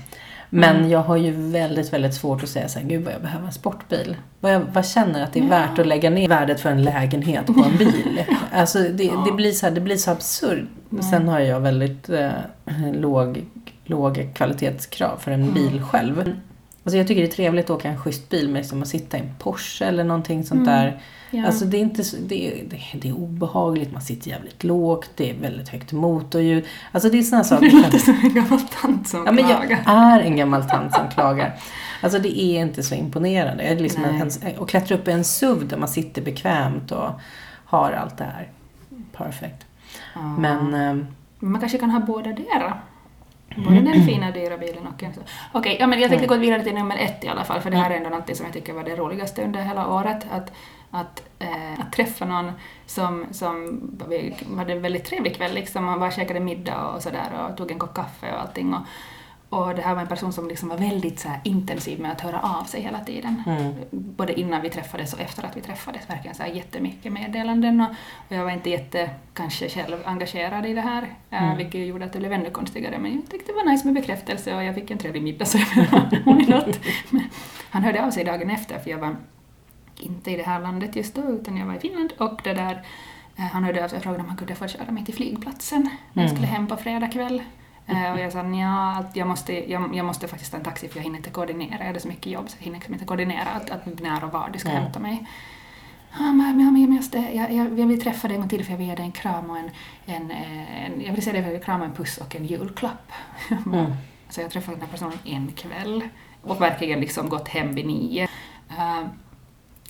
[0.49, 0.89] Men Mm.
[0.89, 3.51] jag har ju väldigt, väldigt svårt att säga så här, gud vad jag behöver en
[3.51, 4.15] sportbil.
[4.39, 7.45] Vad jag vad känner att det är värt att lägga ner värdet för en lägenhet
[7.45, 8.23] på en bil.
[8.53, 10.65] Alltså det, det, blir, så här, det blir så absurt.
[11.11, 12.31] Sen har jag väldigt eh,
[12.93, 13.45] låg,
[13.85, 16.33] låg kvalitetskrav för en bil själv.
[16.87, 19.17] Alltså jag tycker det är trevligt att åka en schysst bil med liksom att sitta
[19.17, 20.73] i en Porsche eller någonting sånt Mm.
[20.73, 20.99] där.
[21.31, 21.45] Ja.
[21.45, 25.33] Alltså det är inte det, är- det, är obehagligt, man sitter jävligt lågt, det är
[25.41, 26.65] väldigt högt motorljud.
[26.91, 29.61] Alltså det är såna saker Du låter som en gammal tant som Ja, men jag
[29.61, 29.83] klagar.
[29.87, 31.55] är en gammal tant som klagar.
[32.01, 33.63] Alltså det är inte så imponerande.
[33.63, 37.09] Är liksom en, och klättra upp i en SUV där man sitter bekvämt och
[37.65, 38.47] har allt det här.
[39.13, 39.65] Perfect.
[40.15, 40.21] Ja.
[40.21, 41.07] Men
[41.39, 42.77] Man kanske kan ha båda dera.
[43.57, 45.13] Både den fina dyra bilen och en.
[45.51, 47.77] Okej, ja, men jag tänkte gå vidare till nummer ett i alla fall, för det
[47.77, 50.25] här är ändå något som jag tycker var det roligaste under hela året.
[50.31, 50.51] Att,
[50.91, 52.51] att, eh, att träffa någon
[52.85, 53.81] som, som
[54.57, 57.79] hade en väldigt trevlig kväll, liksom, man bara käkade middag och sådär och tog en
[57.79, 58.73] kopp kaffe och allting.
[58.73, 58.81] Och,
[59.49, 62.41] och det här var en person som liksom var väldigt så intensiv med att höra
[62.41, 63.43] av sig hela tiden.
[63.47, 63.73] Mm.
[63.91, 66.09] Både innan vi träffades och efter att vi träffades.
[66.09, 67.87] Verkligen så här jättemycket meddelanden och,
[68.29, 71.57] och jag var inte jätte, kanske själv engagerad i det här, eh, Mm.
[71.57, 72.97] vilket gjorde att det blev ännu konstigare.
[72.99, 75.57] Men jag tyckte det var nice med bekräftelse och jag fick en trevlig middag så
[75.57, 75.85] jag
[77.69, 79.15] han hörde av sig dagen efter för jag var
[79.99, 82.81] inte i det här landet just då utan jag var i Finland och det där
[83.37, 85.89] eh, han hörde av sig och frågade om han kunde få köra mig till flygplatsen
[86.13, 86.35] när jag Mm.
[86.35, 87.41] skulle hem på fredag kväll.
[87.87, 90.87] Eh, Och jag sa ja, att jag måste, jag, jag måste faktiskt ta en taxi
[90.87, 93.05] för jag hinner inte koordinera, jag hade så mycket jobb så jag hinner liksom inte
[93.05, 94.83] koordinera att, att när och var du ska Mm.
[94.83, 95.27] hämta mig.
[96.19, 98.77] Ja, men, men jag, jag, jag, jag vill träffa dig en gång till för jag
[98.77, 99.69] vill ge dig en kram och en,
[100.05, 103.11] en, en jag vill säga dig för en kram och en puss och en julklapp.
[103.65, 103.91] Mm.
[104.29, 106.03] Så jag träffade den här personen en kväll
[106.41, 108.23] och verkligen liksom gått hem vid nio.
[108.69, 109.03] Eh,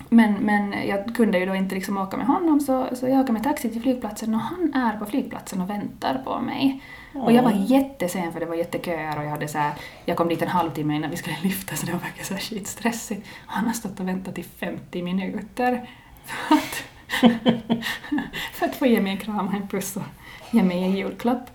[0.08, 3.32] men, men jag kunde ju då inte liksom åka med honom så, så jag åker
[3.32, 6.82] med taxi till flygplatsen och han är på flygplatsen och väntar på mig.
[7.14, 9.72] Och jag var jättesen för det var jätteköer och jag hade så här,
[10.04, 12.40] jag kom dit en halvtimme innan vi skulle lyfta så det var verkligen så här
[12.40, 13.28] skitstressigt.
[13.46, 15.88] Han har stått och väntat i 50 minuter
[16.24, 16.84] för att,
[18.52, 20.02] för att få ge mig en kram och en puss och
[20.50, 21.50] ge mig en julklapp.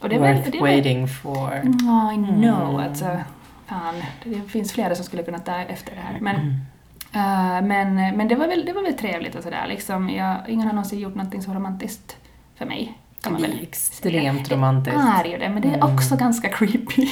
[0.00, 1.56] Och det var, Worth det var, waiting for.
[1.56, 2.70] I know.
[2.70, 2.76] Mm.
[2.76, 3.18] Alltså,
[3.66, 6.20] fan, det finns flera som skulle kunna ta efter det här.
[6.20, 6.36] Men,
[7.12, 7.56] Mm.
[7.62, 9.66] eh, men, men det, var väl, det var väl trevligt och sådär.
[9.68, 10.10] Liksom.
[10.10, 12.16] Jag, ingen har någonsin gjort någonting så romantiskt
[12.54, 12.98] för mig.
[13.22, 14.56] Kan man väl är extremt säga.
[14.56, 14.98] romantiskt.
[14.98, 15.94] Det är ju det, men det är Mm.
[15.94, 17.08] också ganska creepy.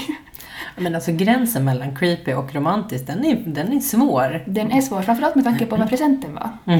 [0.76, 4.44] Men alltså gränsen mellan creepy och romantiskt, den är, den är svår.
[4.46, 6.50] Den är svår, framförallt med tanke på vad presenten var.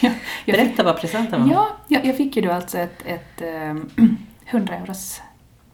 [0.00, 0.12] jag,
[0.44, 1.50] jag, Berätta vad presenten var.
[1.52, 3.90] ja, jag, jag fick ju då alltså ett, ett ehm,
[4.46, 5.20] 100 euros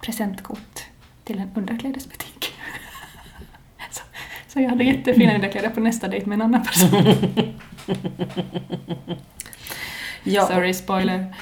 [0.00, 0.82] presentkort
[1.24, 2.31] till en underklädesbutik.
[4.52, 7.04] Så, så jag hade jättefina underkläder på nästa dejt med en annan person.
[10.24, 11.34] Ja, Sorry, spoiler.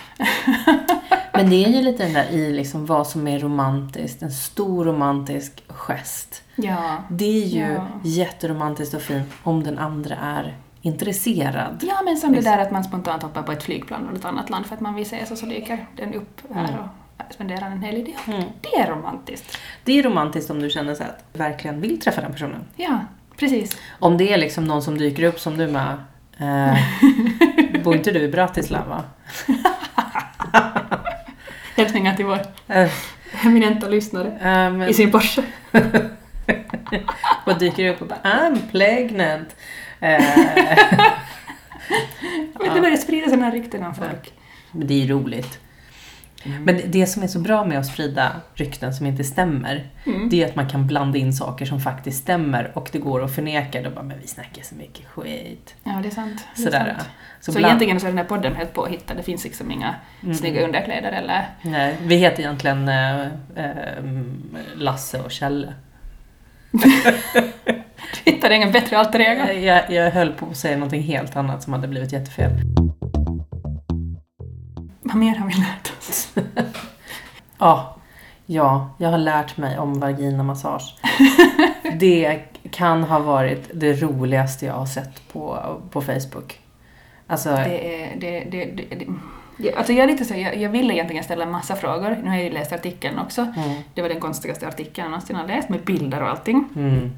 [1.33, 4.85] Men det är ju lite den där i liksom vad som är romantiskt, en stor
[4.85, 6.43] romantisk gest.
[6.57, 6.97] Ja.
[7.11, 7.87] Det är ju Ja.
[8.05, 11.85] jätteromantiskt och fint om den andra är intresserad.
[11.89, 12.49] Ja, men som det Visst.
[12.49, 14.95] där att man spontant hoppar på ett flygplan från ett annat land för att man
[14.95, 16.81] vill ses och så dyker den upp här Mm.
[16.81, 16.87] och
[17.31, 18.03] spenderar en helg.
[18.27, 18.45] Det, Mm.
[18.61, 19.59] det är romantiskt.
[19.85, 22.65] Det är romantiskt om du känner så att du verkligen vill träffa den personen.
[22.77, 22.99] Ja,
[23.37, 23.79] precis.
[23.99, 25.97] Om det är liksom någon som dyker upp som du med.
[26.39, 29.05] Eh, bor inte du i Bratislava?
[31.77, 32.39] Hälsningar till vår
[33.45, 34.39] eminenta lyssnare
[34.71, 35.43] men, i sin Porsche.
[37.45, 39.57] och dyker upp och bara I'm pregnant.
[40.03, 40.25] Eh,
[42.55, 44.33] Men det börjar sprida sådana här rykten om folk.
[44.73, 45.59] Men det är roligt.
[46.45, 50.29] Men det- som är så bra med att sprida rykten som inte stämmer, Mm.
[50.29, 53.35] det är att man kan blanda in saker som faktiskt stämmer och det går att
[53.35, 53.83] förneka.
[53.83, 55.75] Då bara, men vi snackar så mycket skit.
[55.85, 56.45] Ja, det är sant.
[56.57, 56.95] Det är Sådär.
[56.97, 57.09] sant.
[57.41, 59.15] Så, Så, bland- egentligen så är den här podden helt påhittad.
[59.15, 60.35] Det finns liksom inga Mm.
[60.35, 61.49] snygga underkläder eller...
[61.63, 63.21] Nej, vi heter egentligen eh,
[63.57, 64.05] eh,
[64.77, 65.75] Lasse och Kjelle.
[68.25, 69.53] Du hittade ingen bättre alter ego.
[69.53, 72.51] Jag, jag höll på att säga någonting helt annat som hade blivit jättefel.
[75.11, 76.35] Vad mer har vi lärt oss?
[77.59, 77.97] Ja,
[78.47, 80.97] ja, jag har lärt mig om vaginamassage.
[81.99, 85.59] Det kan ha varit det roligaste jag har sett på,
[85.91, 86.61] på Facebook.
[87.27, 88.17] Alltså, Det är...
[88.21, 89.07] Det, det, det, det,
[89.77, 92.17] Alltså jag, är lite så, jag, jag ville egentligen ställa en massa frågor.
[92.23, 93.41] Nu har jag ju läst artikeln också.
[93.41, 96.65] mm, Det var den konstigaste artikeln jag någonsin har läst med bilder och allting.
[96.77, 97.11] mm.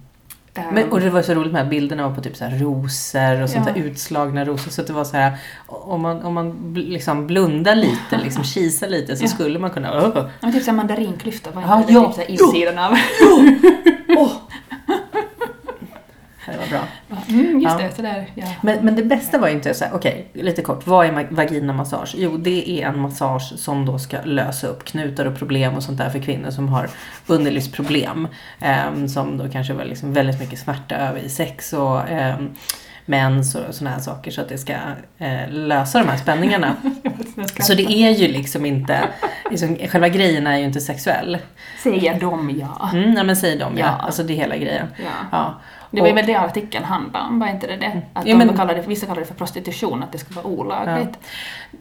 [0.54, 3.42] Ehm, Men, och det var så roligt med bilderna var på typ så här rosor
[3.42, 3.72] och sånt Ja.
[3.72, 4.70] där utslagna rosor.
[4.70, 5.32] Så att det var så här,
[5.66, 9.28] om man, om man liksom blundar lite, liksom kisar lite så Ja.
[9.28, 10.02] skulle man kunna...
[10.06, 12.92] Åh, Ja, men typ såhär mandarinklyfta var Ja, inte ja, det typ såhär insidan av...
[14.18, 14.32] åh.
[16.46, 16.80] Det var bra.
[17.28, 17.86] Mm, just Ja.
[17.86, 18.26] det, sådär.
[18.34, 18.46] Ja.
[18.62, 20.86] Men, men det bästa var ju inte så här, okej, lite kort.
[20.86, 22.14] Vad är ma- vaginamassage?
[22.18, 25.98] Jo, det är en massage som då ska lösa upp knutar och problem och sånt
[25.98, 26.88] där för kvinnor som har
[27.26, 28.28] underlivsproblem.
[28.60, 32.50] ehm, som då kanske var liksom väldigt mycket smärta över i sex och ehm,
[33.06, 34.72] mens och sådana här saker så att det ska
[35.18, 36.76] eh, lösa de här spänningarna.
[37.60, 39.00] så det är ju liksom inte,
[39.50, 41.38] liksom, själva grejen är ju inte sexuell.
[41.82, 42.90] Säger de ja.
[42.92, 43.86] Mm, ja men säger de ja.
[43.86, 44.06] Ja.
[44.06, 44.86] Alltså det är hela grejen.
[44.98, 45.04] ja.
[45.32, 45.60] Ja.
[45.94, 48.02] Det var Och- väl det artikeln handlade om, var inte det det?
[48.12, 51.18] Att Ja, de men- det, vissa kallar det för prostitution, att det ska vara olagligt.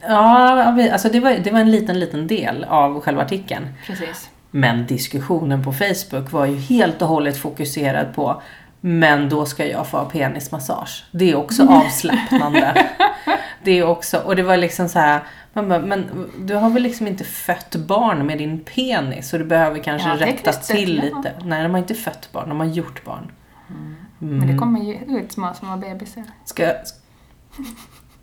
[0.01, 3.67] Ja, vi- alltså det var, det var en liten, liten del av själva artikeln.
[3.87, 4.29] Precis.
[4.51, 8.41] Men diskussionen på Facebook var ju helt och hållet fokuserad på
[8.81, 11.05] men då ska jag få penismassage.
[11.11, 12.87] Det är också avslappnande.
[13.63, 15.19] Det är också, och det var liksom så här,
[15.53, 19.43] man bara, men du har väl liksom inte fött barn med din penis så du
[19.45, 21.03] behöver kanske Ja, rätta till ja.
[21.17, 21.33] lite.
[21.43, 23.31] Nej, de har inte fött barn, de har gjort barn.
[23.67, 24.47] Men Mm.
[24.47, 26.23] det kommer ju ut små, små bebisar.
[26.45, 26.75] Ska jag...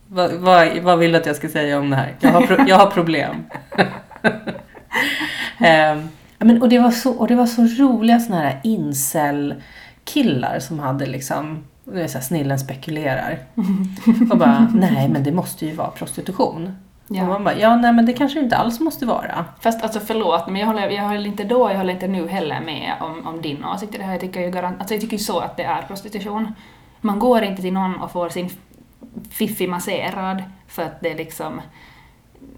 [0.08, 2.14] Vad, vad, vad vill du att jag ska säga om det här?
[2.20, 3.36] Jag har, pro, jag har problem.
[6.38, 10.78] Ja, men, och, det var så, och det var så roliga såna här incel-killar som
[10.78, 13.38] hade liksom, det är så här, snillen spekulerar.
[14.30, 16.72] Och bara, nej men det måste ju vara prostitution.
[17.10, 17.26] Och Ja.
[17.26, 19.44] man bara, ja nej men det kanske inte alls måste vara.
[19.60, 22.60] Fast alltså förlåt, men jag håller, jag håller inte då, jag håller inte nu heller
[22.60, 24.12] med om, om din åsikt i det här.
[24.12, 26.54] Jag tycker ju garant, alltså jag tycker så att det är prostitution.
[27.00, 28.50] Man går inte till någon och får sin
[29.30, 31.60] fiffi masserad för att det liksom,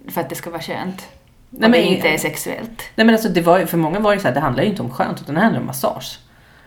[0.09, 1.09] för att det ska vara skönt.
[1.51, 2.83] Nej, och det men- inte är sexuellt.
[2.95, 4.69] Nej men alltså det var, ju- för många var det så här, det handlar ju
[4.71, 6.19] inte om skönt utan det handlar om massage.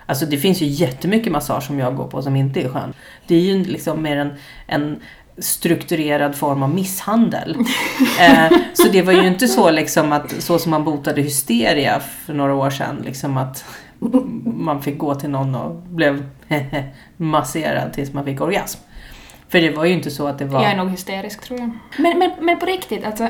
[0.05, 2.95] Alltså det finns ju jättemycket massage som jag går på som inte är skönt.
[3.27, 4.33] Det är ju liksom mer en,
[4.67, 4.99] en
[5.37, 7.57] strukturerad form av misshandel.
[8.19, 12.33] eh, så det var ju inte så liksom att så som man botade hysteria för
[12.33, 13.65] några år sedan, liksom att
[14.43, 16.29] man fick gå till någon och blev
[17.17, 18.79] masserad tills man fick orgasm.
[19.49, 20.61] För det var ju inte så att det var...
[20.61, 21.69] Jag är nog hysterisk tror jag.
[21.97, 23.27] Men, men, men på riktigt, alltså...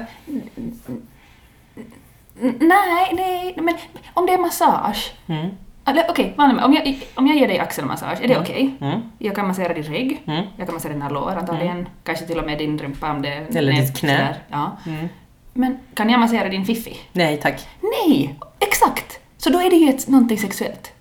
[2.59, 3.75] Nej, nej, men
[4.13, 5.13] om det är massage.
[5.27, 5.49] Mm,
[5.85, 8.43] Eller okej, okay, om, jag, om jag ger dig axelmassage, är det Mm.
[8.43, 8.75] okej?
[8.81, 12.37] mm, Jag kan massera din rygg, mm, jag kan massera dina lår antagligen, kanske till
[12.39, 14.17] och med din rumpa om det är Eller ditt knä.
[14.17, 14.35] sådär.
[14.49, 14.77] Ja.
[14.85, 15.07] mm.
[15.53, 16.97] Men kan jag massera din fiffi?
[17.11, 17.67] Nej tack.
[17.81, 18.35] Nej!
[18.59, 19.19] Exakt!
[19.37, 20.91] Så då är det ju ett, någonting sexuellt.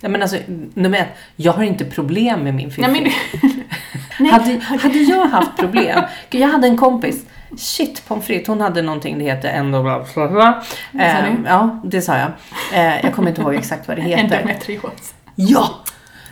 [0.00, 0.36] Ja, men alltså,
[0.74, 2.90] nummer ett, jag har inte problem med min fiffi.
[2.90, 3.12] Nej,
[4.18, 8.82] men, Hade, hade jag haft problem, jag hade en kompis, shit pommes frites, hon hade
[8.82, 10.62] någonting, det heter ändå bla bla bla.
[11.04, 11.42] Eh, du?
[11.48, 12.30] ja, det sa jag.
[12.74, 14.22] Eh, jag kommer inte ihåg exakt vad det heter.
[14.36, 15.14] endometrios.
[15.34, 15.68] Ja!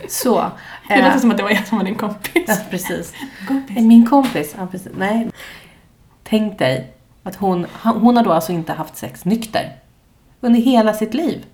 [0.09, 0.51] Så.
[0.87, 2.43] Det Eh, låter som att det var jag som var din kompis.
[2.47, 3.13] ja, precis.
[3.47, 3.77] kompis.
[3.77, 4.91] Eh, Min kompis, ja, precis.
[4.97, 5.29] Nej.
[6.23, 9.71] Tänk dig att hon, hon har då alltså inte haft sex nykter
[10.41, 11.45] under hela sitt liv.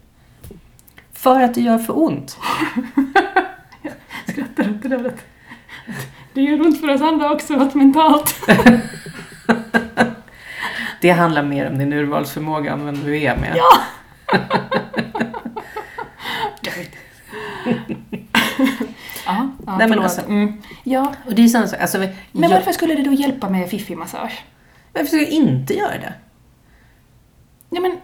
[1.14, 2.38] För att det gör för ont.
[4.28, 5.16] Skrattar du inte att
[6.34, 8.36] det gör ont för oss andra också, mentalt.
[11.02, 13.54] Det handlar mer om din urvalsförmåga än vem du är med.
[13.56, 13.82] Ja!
[19.26, 20.62] Ja, ja Nej, men alltså- mm.
[20.84, 23.70] Ja, Och det är sån sak, alltså, men jag, varför skulle det då hjälpa med
[23.70, 24.40] fiffi-massage?
[24.94, 26.14] varför ska jag inte göra det?
[27.70, 27.98] Ja, men,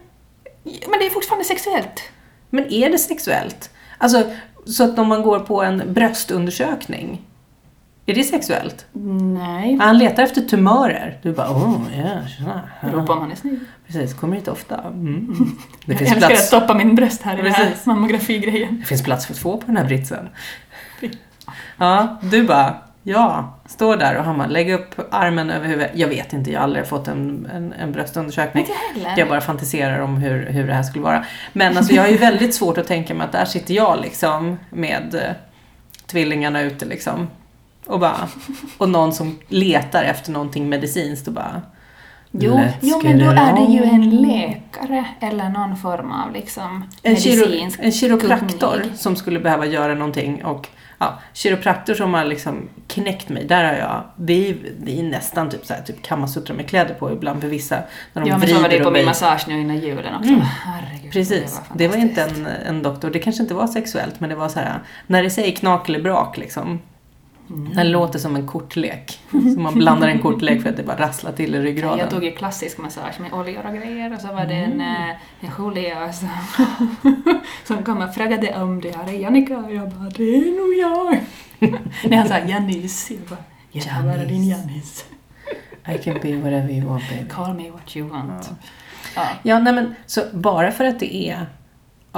[0.64, 2.02] men det är fortfarande sexuellt.
[2.50, 3.70] Men är det sexuellt?
[3.98, 4.30] Alltså,
[4.66, 7.22] så att om man går på en bröstundersökning,
[8.06, 8.86] är det sexuellt?
[8.92, 9.78] Nej.
[9.80, 11.18] Han letar efter tumörer.
[11.22, 12.62] Du bara, åh, ja, tjena.
[12.82, 13.58] Beror på om han är snygg.
[13.86, 14.80] Precis, kommer inte ofta.
[14.80, 15.36] Mm.
[15.86, 17.86] Det, Jag finns älskar att plats, stoppa min bröst här i den här Precis.
[17.86, 18.78] mammografigrejen.
[18.80, 20.28] det finns plats för två på den här britsen.
[21.76, 25.90] Ja, du bara, ja, står där och han bara, lägg upp armen över huvudet.
[25.94, 28.62] Jag vet inte, jag har aldrig fått en, en, en bröstundersökning.
[28.64, 29.18] Inte heller.
[29.18, 31.24] Jag bara fantiserar om hur, hur det här skulle vara.
[31.52, 34.58] Men alltså, jag har ju väldigt svårt att tänka mig att där sitter jag liksom
[34.70, 35.20] med eh,
[36.06, 37.28] tvillingarna ute liksom.
[37.86, 38.28] Och, bara,
[38.78, 41.62] och någon som letar efter någonting medicinskt och bara
[42.38, 47.12] Jo, jo, men då är det ju en läkare eller någon form av liksom En,
[47.12, 48.98] medicinsk en kiropraktor teknik.
[49.00, 50.68] som skulle behöva göra någonting och
[50.98, 55.50] ja, kiropraktor som har liksom knäckt mig, där har jag, det är, det är nästan
[55.50, 57.78] typ så här, typ kamasutra med kläder på ibland för vissa.
[58.12, 60.28] När de Ja, men så var det på min massage nu innan julen också.
[60.28, 60.40] Mm.
[60.40, 64.20] Herregud, Precis, det det var var inte en, en doktor, det kanske inte var sexuellt
[64.20, 66.80] men det var så här när det säger knak eller brak liksom.
[67.50, 67.74] Mm.
[67.74, 69.20] Det låter som en kortlek.
[69.30, 71.98] Så man blandar en kortlek för att det bara rasslar till i ryggraden.
[71.98, 74.80] Jag tog ju klassisk massage med oljor och grejer och så var det Mm.
[74.80, 76.28] en, eh, en Julia som,
[77.64, 80.74] som kom och frågade om det här är Jannica och jag bara det är nog
[80.80, 81.20] jag.
[82.10, 83.38] När han sa Jannis, jag bara
[83.72, 85.04] jag vara din Jannis.
[85.94, 87.28] I can be whatever you want baby.
[87.30, 88.50] Call me what you want.
[88.50, 88.56] Ja.
[89.16, 89.26] Ja.
[89.42, 91.46] Ja, nej men så bara för att det är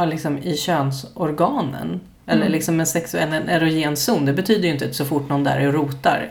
[0.06, 2.52] liksom, i könsorganen eller Mm.
[2.52, 5.56] liksom en sexuell, en erogen zon, det betyder ju inte att så fort någon där
[5.56, 6.30] är och rotar.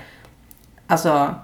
[0.87, 1.35] Alltså,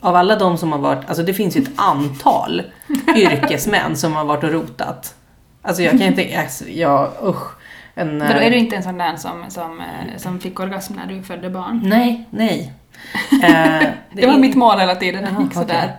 [0.00, 2.62] av alla de som har varit, alltså det finns ju ett antal
[3.16, 5.14] yrkesmän som har varit och rotat
[5.62, 7.52] Alltså jag kan inte, alltså, jag, usch.
[7.94, 10.60] En, Men då är eh, du inte en sån där som, som, eh, som fick
[10.60, 11.80] orgasm när du födde barn?
[11.84, 12.72] Nej, nej.
[13.32, 15.96] Eh, Det var är- mitt mål hela tiden, det gick sådär.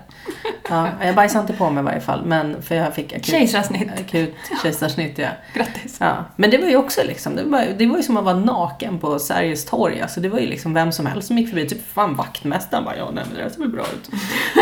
[0.72, 3.92] Ja, jag bajsade inte på mig i varje fall, men för jag fick akut, Kejsarsnitt.
[4.00, 5.18] akut kejsarsnitt.
[5.18, 5.28] Ja.
[5.54, 5.98] Grattis.
[6.00, 6.26] Ja.
[6.36, 9.00] Men det var ju också liksom, det var, det var ju som att vara naken
[9.00, 10.02] på Sergels torg.
[10.02, 12.98] Alltså det var ju liksom vem som helst som gick förbi, typ fan vaktmästaren bara,
[12.98, 14.10] ja nej men det där ser väl bra ut.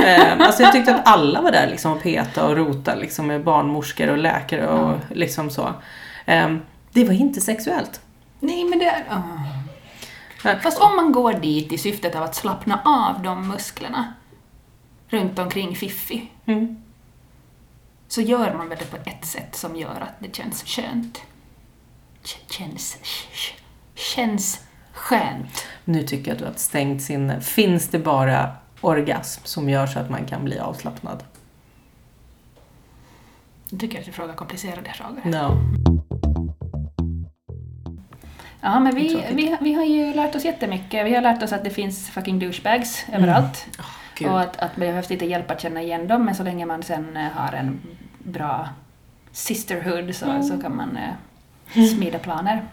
[0.05, 3.43] eh, alltså jag tyckte att alla var där liksom och peta och rota liksom med
[3.43, 5.73] barnmorskor och läkare och liksom så.
[6.25, 6.47] Eh,
[6.93, 8.01] det var inte sexuellt.
[8.39, 9.03] Nej, men det är...
[9.09, 9.21] Ja.
[10.63, 14.13] Fast om man går dit i syftet av att slappna av de musklerna
[15.09, 16.77] runt omkring Fiffi, Mm.
[18.07, 21.21] så gör man väl det på ett sätt som gör att det känns skönt.
[22.49, 22.97] Känns...
[23.95, 24.61] Känns
[24.93, 25.65] skönt.
[25.85, 27.41] Nu tycker jag att du har stängt sinne.
[27.41, 31.23] Finns det bara orgasm som gör så att man kan bli avslappnad?
[33.69, 35.21] Jag tycker att du frågar komplicerade frågor.
[35.25, 35.57] No.
[38.61, 41.05] Ja, men vi, vi, vi har ju lärt oss jättemycket.
[41.05, 43.67] Vi har lärt oss att det finns fucking douchebags överallt.
[44.19, 44.32] Gud.
[44.32, 46.84] Och att, att det behövs lite hjälp att känna igen dem, men så länge man
[46.84, 47.82] sen eh, har en
[48.19, 48.69] bra
[49.32, 52.63] sisterhood så, så kan man eh, smida planer.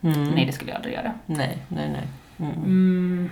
[0.00, 0.24] Mm.
[0.24, 1.12] Nej, det skulle jag aldrig göra.
[1.26, 2.08] Nej, nej, nej.
[2.38, 2.64] Mm.
[2.64, 3.30] Mm.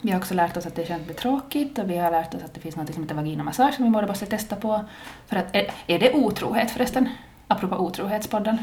[0.00, 2.54] Vi har också lärt oss att det bli tråkigt och vi har lärt oss att
[2.54, 4.84] det finns något som heter vaginamassage som vi båda måste testa på.
[5.26, 7.08] För att, är, är det otrohet förresten?
[7.48, 8.58] Apropå otrohetspodden.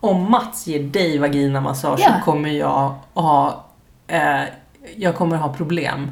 [0.00, 2.14] Om Mats ger dig vaginamassage Ja.
[2.18, 3.64] så kommer jag ha,
[4.06, 4.42] eh,
[4.96, 6.10] jag kommer ha problem.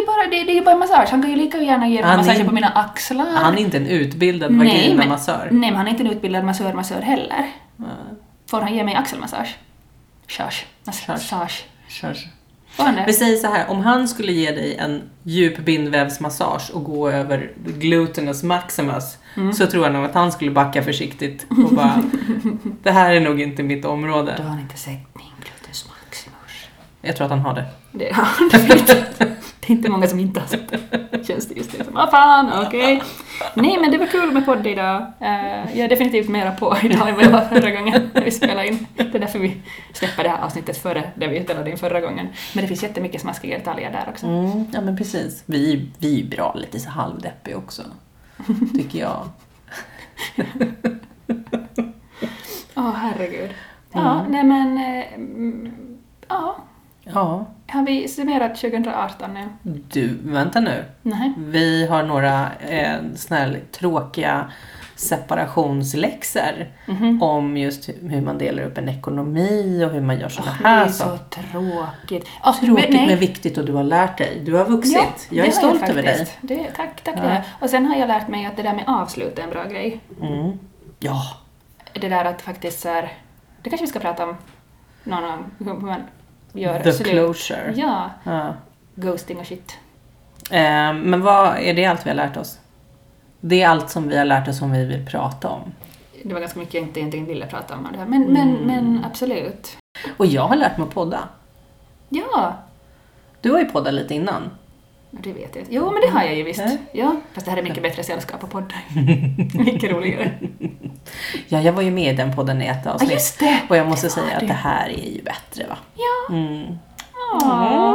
[0.00, 1.08] Ju bara, det, det är bara massage.
[1.10, 3.26] Han kan ju lika gärna ge massage på mina axlar.
[3.34, 5.48] Han är inte en utbildad Nej, men- vaginamassör.
[5.50, 7.52] Nej, men han är inte en utbildad massör-massör heller.
[7.78, 7.84] Eh,
[8.50, 9.56] Får han ge mig axelmassage?
[10.26, 10.66] Körs.
[10.84, 11.64] Massage.
[13.06, 17.50] Vi säger så här, om han skulle ge dig en djup bindvävsmassage och gå över
[17.66, 19.52] gluteus maximus Mm.
[19.52, 22.02] så tror jag nog att han skulle backa försiktigt och bara
[22.82, 24.34] Det här är nog inte mitt Då område.
[24.38, 26.66] har han inte sett min gluteus maximus.
[27.02, 27.64] Jag tror att han har det.
[27.92, 29.22] Det har han definitivt.
[29.66, 31.26] Det är inte många som inte har sett det.
[31.26, 33.02] Känns det just det som, vad fan, okej.
[33.54, 35.12] Nej men det var kul med podd idag.
[35.20, 38.30] Eh, jag är definitivt mera på idag än vad jag var förra gången när vi
[38.30, 38.86] spelade in.
[38.96, 39.56] Det är därför vi
[39.92, 42.28] släpper det här avsnittet före det vi spelade in förra gången.
[42.54, 44.26] Men det finns jättemycket smaskiga detaljer där också.
[44.26, 45.42] Mm, ja men precis.
[45.46, 47.82] Vi, vi är bra lite så halvdeppiga också.
[48.74, 49.28] Tycker jag.
[52.74, 53.50] Åh herregud.
[53.92, 54.78] Ja, nej men...
[54.78, 55.72] eh, mm,
[56.28, 56.56] Ja,
[57.04, 57.46] Ja.
[57.68, 59.48] Har vi summerat 2018 nu?
[59.92, 60.84] Du, vänta nu.
[61.02, 61.32] Nej.
[61.38, 62.96] Vi har några eh,
[63.30, 64.50] här tråkiga
[64.96, 67.22] separationsläxor Mhm.
[67.22, 70.84] om just hur man delar upp en ekonomi och hur man gör Åh, det här
[70.84, 71.42] är så saker.
[71.52, 72.28] tråkigt.
[72.44, 73.06] Ja, Tråkigt nej.
[73.06, 74.42] men viktigt och du har lärt dig.
[74.44, 74.96] Du har vuxit.
[74.96, 76.28] Ja, jag det är stolt över dig.
[76.40, 77.22] Det, tack, tack Ja.
[77.22, 77.44] det.
[77.60, 80.00] Och sen har jag lärt mig att det där med avslut är en bra grej.
[80.22, 80.58] Mm.
[80.98, 81.22] Ja.
[81.92, 83.12] Det där att faktiskt så här,
[83.62, 84.36] det kanske vi ska prata om
[85.04, 85.94] någon gång,
[86.58, 87.08] gör The slut.
[87.08, 87.72] closure.
[87.76, 88.54] Ja, Ja.
[88.94, 89.78] ghosting och shit.
[90.50, 92.58] Eh, men vad är det allt vi har lärt oss?
[93.40, 95.72] Det är allt som vi har lärt oss som vi vill prata om.
[96.22, 98.06] Det var ganska mycket jag inte egentligen ville prata om det här.
[98.06, 98.66] Men, men, Mm.
[98.66, 99.76] men absolut.
[100.16, 101.28] Och jag har lärt mig att podda.
[102.08, 102.54] Ja,
[103.40, 104.50] Du har ju poddat lite innan.
[105.22, 105.64] Det vet jag.
[105.70, 106.60] Jo, men det har jag ju visst.
[106.60, 106.76] Ja.
[106.92, 108.84] Ja, fast det här är mycket bättre sällskap på poddar.
[109.64, 110.30] mycket roligare.
[111.48, 113.10] Ja, jag var ju med i den podden i ett Ja, avsnitt.
[113.12, 113.58] just det!
[113.68, 114.46] Och jag måste Det säga att du.
[114.46, 115.76] det här är ju bättre va?
[115.94, 116.34] Ja.
[116.34, 116.78] Mm.
[117.34, 117.94] Åh,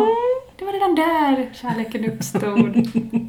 [0.60, 2.76] det var redan där kärleken uppstod.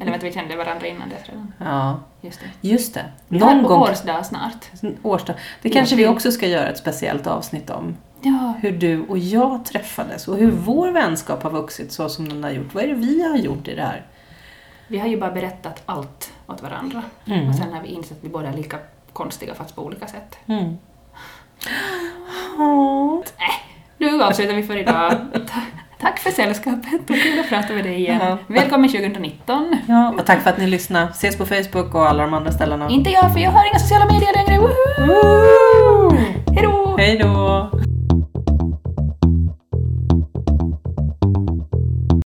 [0.01, 1.53] Eller vänta, vi kände varandra innan det redan.
[1.57, 2.67] Ja, Just det.
[2.69, 3.05] just det.
[3.27, 3.81] Någon gång...
[3.81, 4.65] årsdag snart.
[5.03, 5.35] Årsdag.
[5.61, 7.95] Det kanske vi också ska göra ett speciellt avsnitt om.
[8.23, 12.43] Ja, Hur du och jag träffades och hur vår vänskap har vuxit så som den
[12.43, 12.73] har gjort.
[12.73, 14.05] Vad är det vi har gjort i det här?
[14.87, 17.01] vi har ju bara berättat allt åt varandra.
[17.25, 17.49] Mm.
[17.49, 18.77] Och sen har vi insett att vi båda är lika
[19.13, 20.37] konstiga fast på olika sätt.
[20.45, 20.77] Mm.
[22.57, 23.19] Åh.
[23.97, 25.11] Nu avslutar vi för idag.
[25.33, 25.61] Ta-
[25.99, 28.19] Tack för sällskapet och kul att prata med dig igen.
[28.21, 28.37] Ja.
[28.47, 29.75] Välkommen 2019.
[29.87, 31.07] Ja, och tack för att ni lyssnade.
[31.11, 32.89] Ses på Facebook och alla de andra ställena.
[32.89, 34.59] Inte jag, för jag har inga sociala medier längre.
[34.61, 35.07] Woho!
[35.07, 36.17] Woo!
[36.55, 36.95] Hejdå!
[36.97, 37.69] Hej då!